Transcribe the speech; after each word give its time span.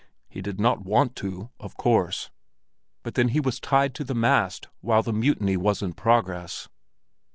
He 0.27 0.41
did 0.41 0.59
not 0.59 0.83
want 0.83 1.15
to, 1.17 1.51
of 1.59 1.77
course, 1.77 2.31
but 3.03 3.13
then 3.13 3.27
he 3.27 3.39
was 3.39 3.59
tied 3.59 3.93
to 3.93 4.03
the 4.03 4.15
mast 4.15 4.67
while 4.79 5.03
the 5.03 5.13
mutiny 5.13 5.55
was 5.57 5.83
in 5.83 5.93
progress. 5.93 6.67